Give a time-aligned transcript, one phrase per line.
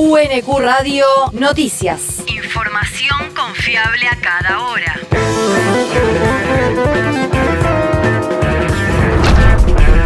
[0.00, 2.22] UNQ Radio Noticias.
[2.28, 4.94] Información confiable a cada hora.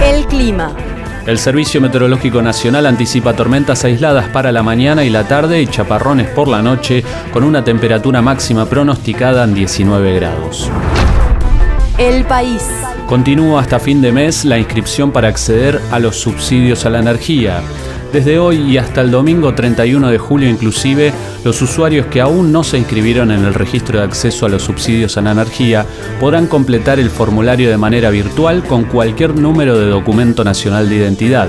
[0.00, 0.76] El clima.
[1.26, 6.28] El Servicio Meteorológico Nacional anticipa tormentas aisladas para la mañana y la tarde y chaparrones
[6.28, 7.02] por la noche
[7.32, 10.70] con una temperatura máxima pronosticada en 19 grados.
[11.98, 12.62] El país.
[13.08, 17.60] Continúa hasta fin de mes la inscripción para acceder a los subsidios a la energía.
[18.12, 21.12] Desde hoy y hasta el domingo 31 de julio inclusive,
[21.44, 25.16] los usuarios que aún no se inscribieron en el registro de acceso a los subsidios
[25.16, 25.86] a la energía
[26.18, 31.48] podrán completar el formulario de manera virtual con cualquier número de documento nacional de identidad.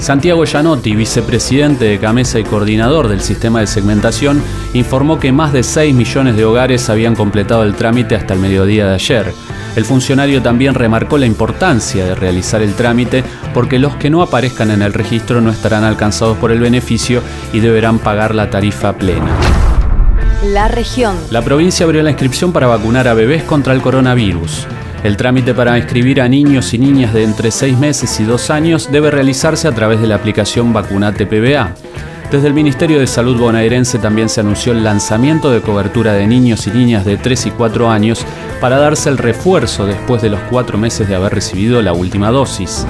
[0.00, 5.62] Santiago Gianotti, vicepresidente de Camesa y coordinador del sistema de segmentación, informó que más de
[5.62, 9.34] 6 millones de hogares habían completado el trámite hasta el mediodía de ayer.
[9.76, 13.22] El funcionario también remarcó la importancia de realizar el trámite
[13.52, 17.22] porque los que no aparezcan en el registro no estarán alcanzados por el beneficio
[17.52, 19.36] y deberán pagar la tarifa plena.
[20.44, 21.16] La región.
[21.30, 24.66] La provincia abrió la inscripción para vacunar a bebés contra el coronavirus.
[25.02, 28.90] El trámite para inscribir a niños y niñas de entre 6 meses y 2 años
[28.92, 31.74] debe realizarse a través de la aplicación Vacunate PBA.
[32.30, 36.66] Desde el Ministerio de Salud bonaerense también se anunció el lanzamiento de cobertura de niños
[36.66, 38.24] y niñas de 3 y 4 años
[38.60, 42.86] para darse el refuerzo después de los 4 meses de haber recibido la última dosis.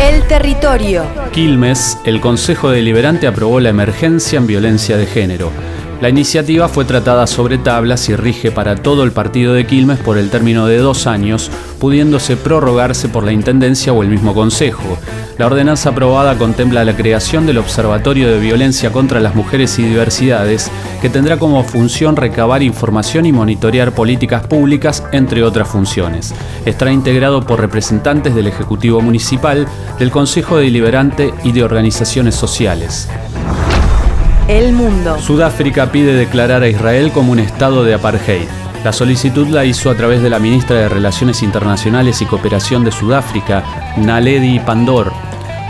[0.00, 1.04] El territorio.
[1.32, 5.50] Quilmes, el Consejo Deliberante aprobó la emergencia en violencia de género.
[6.00, 10.18] La iniciativa fue tratada sobre tablas y rige para todo el partido de Quilmes por
[10.18, 14.98] el término de dos años, pudiéndose prorrogarse por la Intendencia o el mismo Consejo.
[15.38, 20.70] La ordenanza aprobada contempla la creación del Observatorio de Violencia contra las Mujeres y Diversidades,
[21.00, 26.34] que tendrá como función recabar información y monitorear políticas públicas, entre otras funciones.
[26.66, 29.66] Estará integrado por representantes del Ejecutivo Municipal,
[29.98, 33.08] del Consejo Deliberante y de organizaciones sociales.
[34.48, 35.18] El mundo.
[35.18, 38.46] Sudáfrica pide declarar a Israel como un estado de apartheid.
[38.84, 42.92] La solicitud la hizo a través de la ministra de Relaciones Internacionales y Cooperación de
[42.92, 43.64] Sudáfrica,
[43.96, 45.12] Naledi Pandor.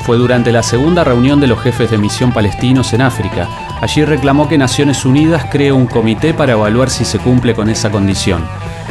[0.03, 3.49] Fue durante la segunda reunión de los jefes de misión palestinos en África.
[3.81, 7.91] Allí reclamó que Naciones Unidas cree un comité para evaluar si se cumple con esa
[7.91, 8.45] condición.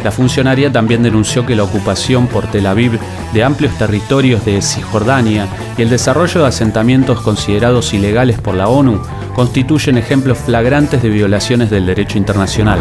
[0.06, 3.00] La funcionaria también denunció que la ocupación por Tel Aviv
[3.34, 5.48] de amplios territorios de Cisjordania
[5.80, 9.02] y el desarrollo de asentamientos considerados ilegales por la ONU
[9.34, 12.78] constituyen ejemplos flagrantes de violaciones del derecho internacional.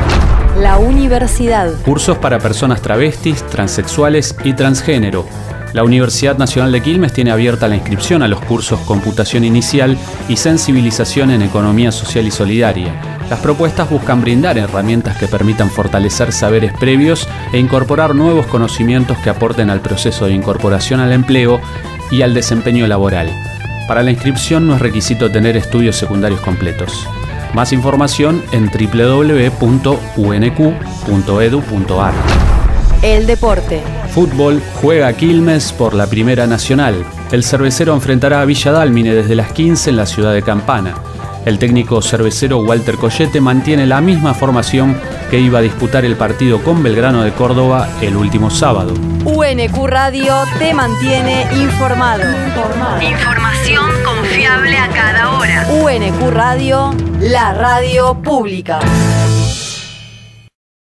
[0.61, 1.73] La universidad.
[1.87, 5.25] Cursos para personas travestis, transexuales y transgénero.
[5.75, 9.99] La Universidad Nacional de Quilmes tiene abierta la inscripción a los cursos Computación Inicial
[10.29, 12.95] y Sensibilización en Economía Social y Solidaria.
[13.29, 19.31] Las propuestas buscan brindar herramientas que permitan fortalecer saberes previos e incorporar nuevos conocimientos que
[19.31, 21.61] aporten al proceso de incorporación al empleo
[22.13, 23.29] y al desempeño laboral.
[23.89, 27.05] Para la inscripción no es requisito tener estudios secundarios completos.
[27.53, 29.75] Más información en www.unq.edu.ar.
[33.03, 33.83] El deporte.
[34.15, 37.05] Fútbol juega Quilmes por la Primera Nacional.
[37.33, 40.95] El cervecero enfrentará a Villa Dálmine desde las 15 en la ciudad de Campana.
[41.45, 44.97] El técnico cervecero Walter Collete mantiene la misma formación
[45.33, 48.95] que iba a disputar el partido con Belgrano de Córdoba el último sábado.
[49.25, 52.23] UNQ Radio te mantiene informado.
[53.03, 55.67] Información confiable a cada hora.
[55.73, 58.79] UNQ Radio, la radio pública.